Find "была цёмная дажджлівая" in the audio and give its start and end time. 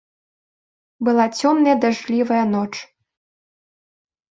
1.09-2.41